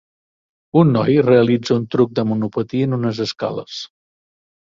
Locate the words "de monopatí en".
2.21-2.97